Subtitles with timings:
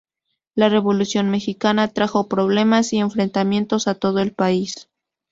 [0.55, 4.89] La Revolución mexicana trajo problemas y enfrentamientos a todo el país.